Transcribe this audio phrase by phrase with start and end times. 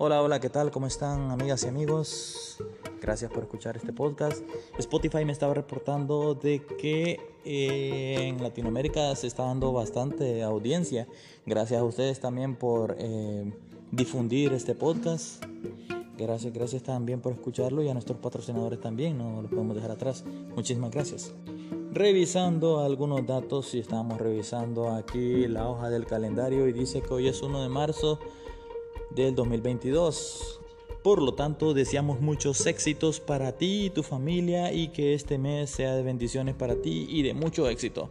[0.00, 0.70] Hola, hola, ¿qué tal?
[0.70, 2.58] ¿Cómo están amigas y amigos?
[3.02, 4.44] Gracias por escuchar este podcast.
[4.78, 11.08] Spotify me estaba reportando de que eh, en Latinoamérica se está dando bastante audiencia.
[11.46, 13.52] Gracias a ustedes también por eh,
[13.90, 15.44] difundir este podcast.
[16.16, 20.24] Gracias, gracias también por escucharlo y a nuestros patrocinadores también, no los podemos dejar atrás.
[20.54, 21.34] Muchísimas gracias.
[21.90, 27.26] Revisando algunos datos y estamos revisando aquí la hoja del calendario y dice que hoy
[27.26, 28.20] es 1 de marzo
[29.10, 30.60] del 2022.
[31.02, 35.70] Por lo tanto, deseamos muchos éxitos para ti y tu familia y que este mes
[35.70, 38.10] sea de bendiciones para ti y de mucho éxito.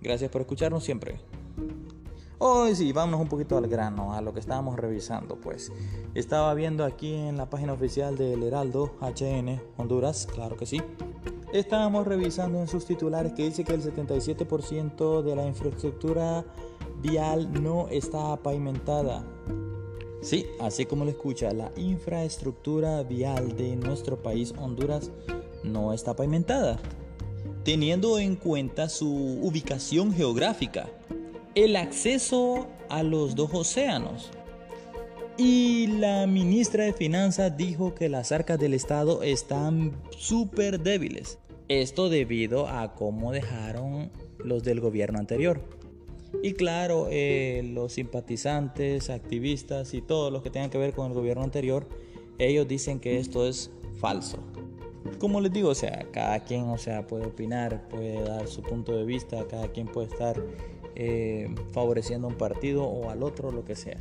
[0.00, 1.20] Gracias por escucharnos siempre.
[2.40, 5.72] Hoy sí, vámonos un poquito al grano, a lo que estábamos revisando, pues.
[6.14, 10.80] Estaba viendo aquí en la página oficial del Heraldo HN Honduras, claro que sí.
[11.52, 16.44] Estábamos revisando en sus titulares que dice que el 77% de la infraestructura
[17.02, 19.24] vial no está pavimentada.
[20.20, 25.10] Sí, así como lo escucha, la infraestructura vial de nuestro país Honduras
[25.62, 26.78] no está pavimentada,
[27.64, 29.08] teniendo en cuenta su
[29.42, 30.88] ubicación geográfica,
[31.54, 34.30] el acceso a los dos océanos.
[35.36, 41.38] Y la ministra de Finanzas dijo que las arcas del Estado están súper débiles.
[41.68, 45.60] Esto debido a cómo dejaron los del gobierno anterior.
[46.42, 51.14] Y claro, eh, los simpatizantes, activistas y todos los que tengan que ver con el
[51.14, 51.88] gobierno anterior,
[52.38, 54.38] ellos dicen que esto es falso.
[55.18, 58.96] Como les digo, o sea, cada quien, o sea, puede opinar, puede dar su punto
[58.96, 60.40] de vista, cada quien puede estar
[60.94, 63.98] eh, favoreciendo a un partido o al otro, lo que sea.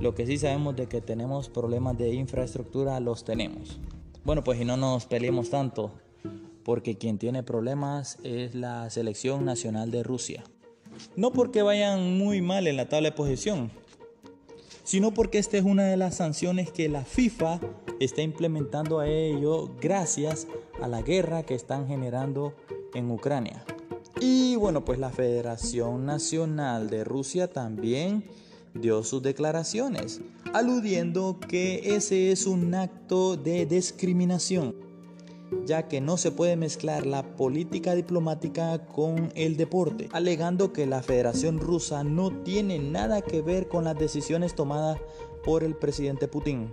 [0.00, 3.80] Lo que sí sabemos de que tenemos problemas de infraestructura, los tenemos.
[4.24, 5.92] Bueno, pues y no nos peleemos tanto,
[6.64, 10.44] porque quien tiene problemas es la selección nacional de Rusia.
[11.16, 13.70] No porque vayan muy mal en la tabla de posición,
[14.84, 17.60] sino porque esta es una de las sanciones que la FIFA
[18.00, 20.46] está implementando a ello gracias
[20.80, 22.54] a la guerra que están generando
[22.94, 23.64] en Ucrania.
[24.20, 28.24] Y bueno, pues la Federación Nacional de Rusia también
[28.74, 30.20] dio sus declaraciones,
[30.52, 34.87] aludiendo que ese es un acto de discriminación
[35.64, 41.02] ya que no se puede mezclar la política diplomática con el deporte, alegando que la
[41.02, 44.98] Federación Rusa no tiene nada que ver con las decisiones tomadas
[45.44, 46.72] por el presidente Putin.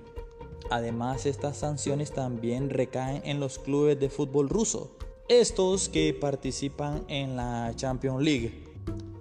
[0.70, 4.92] Además, estas sanciones también recaen en los clubes de fútbol ruso,
[5.28, 8.64] estos que participan en la Champions League.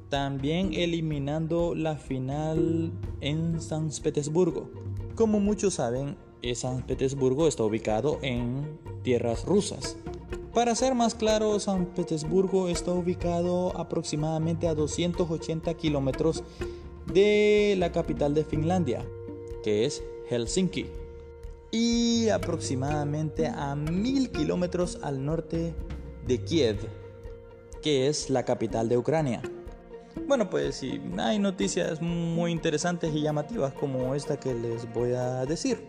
[0.08, 4.70] También eliminando la final en San Petersburgo.
[5.16, 6.16] Como muchos saben,
[6.54, 9.96] San Petersburgo está ubicado en tierras rusas.
[10.52, 16.42] Para ser más claro, San Petersburgo está ubicado aproximadamente a 280 kilómetros
[17.12, 19.04] de la capital de Finlandia,
[19.62, 20.86] que es Helsinki,
[21.70, 25.74] y aproximadamente a 1000 kilómetros al norte
[26.26, 26.78] de Kiev,
[27.82, 29.42] que es la capital de Ucrania.
[30.26, 35.44] Bueno, pues si hay noticias muy interesantes y llamativas como esta que les voy a
[35.44, 35.88] decir.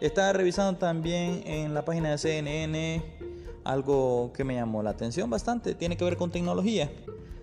[0.00, 3.02] Estaba revisando también en la página de CNN
[3.64, 6.90] algo que me llamó la atención bastante, tiene que ver con tecnología.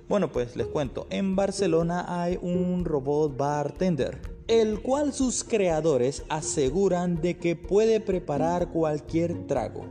[0.07, 7.21] Bueno, pues les cuento, en Barcelona hay un robot bartender, el cual sus creadores aseguran
[7.21, 9.85] de que puede preparar cualquier trago,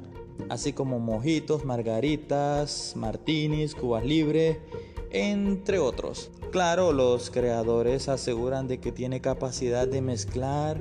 [0.49, 4.59] así como mojitos, margaritas, martinis, cubas libres,
[5.11, 6.31] entre otros.
[6.53, 10.79] Claro, los creadores aseguran de que tiene capacidad de mezclar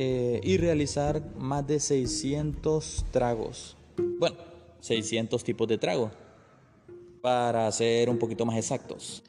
[0.00, 3.76] eh, y realizar más de 600 tragos.
[4.20, 4.36] Bueno,
[4.78, 6.12] 600 tipos de trago.
[7.20, 9.24] para ser un poquito más exactos.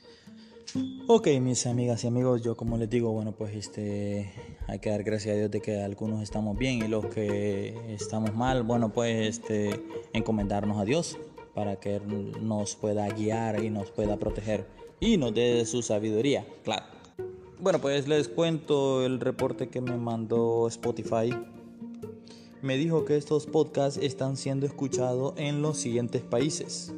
[1.08, 4.32] Ok, mis amigas y amigos, yo como les digo, bueno, pues este,
[4.68, 8.36] hay que dar gracias a Dios de que algunos estamos bien y los que estamos
[8.36, 9.72] mal, bueno, pues este,
[10.14, 11.18] encomendarnos a Dios
[11.56, 14.68] para que nos pueda guiar y nos pueda proteger
[15.00, 16.99] y nos dé su sabiduría, claro.
[17.62, 21.36] Bueno, pues les cuento el reporte que me mandó Spotify.
[22.62, 26.94] Me dijo que estos podcasts están siendo escuchados en los siguientes países.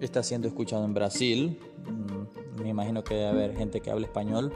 [0.00, 1.58] Está siendo escuchado en Brasil,
[2.62, 4.54] me imagino que debe haber gente que habla español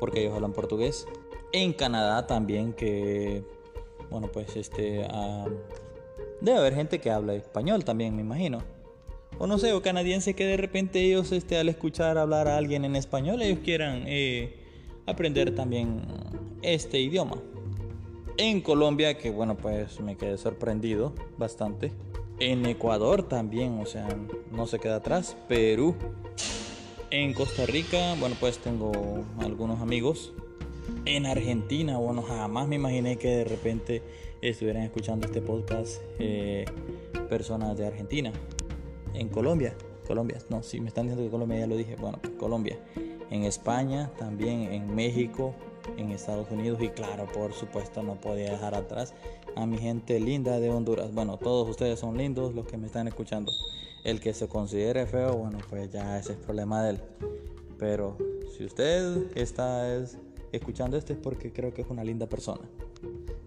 [0.00, 1.06] porque ellos hablan portugués.
[1.52, 3.44] En Canadá también que,
[4.10, 5.44] bueno, pues este, ah,
[6.40, 8.62] debe haber gente que habla español también, me imagino.
[9.38, 12.86] O no sé, o canadiense que de repente ellos este, al escuchar hablar a alguien
[12.86, 14.63] en español, ellos quieran eh,
[15.06, 16.02] aprender también
[16.62, 17.36] este idioma.
[18.36, 21.92] En Colombia, que bueno, pues me quedé sorprendido bastante.
[22.40, 24.08] En Ecuador también, o sea,
[24.50, 25.36] no se queda atrás.
[25.48, 25.94] Perú,
[27.10, 28.90] en Costa Rica, bueno, pues tengo
[29.38, 30.32] algunos amigos.
[31.04, 34.02] En Argentina, bueno, jamás me imaginé que de repente
[34.42, 36.64] estuvieran escuchando este podcast eh,
[37.28, 38.32] personas de Argentina.
[39.14, 42.34] En Colombia, Colombia, no, si me están diciendo que Colombia ya lo dije, bueno, pues
[42.34, 42.78] Colombia.
[43.30, 45.54] En España, también en México,
[45.96, 49.14] en Estados Unidos y claro, por supuesto no podía dejar atrás
[49.56, 51.12] a mi gente linda de Honduras.
[51.12, 53.52] Bueno, todos ustedes son lindos los que me están escuchando.
[54.02, 57.00] El que se considere feo, bueno, pues ya ese es problema de él.
[57.78, 58.16] Pero
[58.56, 59.88] si usted está
[60.52, 62.62] escuchando esto es porque creo que es una linda persona.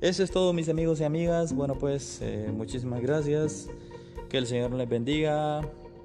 [0.01, 1.53] Eso es todo mis amigos y amigas.
[1.53, 3.69] Bueno, pues eh, muchísimas gracias.
[4.29, 5.61] Que el Señor les bendiga.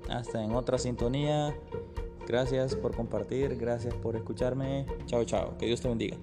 [0.08, 1.54] Hasta en otra sintonía.
[2.26, 4.86] Gracias por compartir, gracias por escucharme.
[5.06, 5.56] Chao, chao.
[5.58, 6.16] Que Dios te bendiga.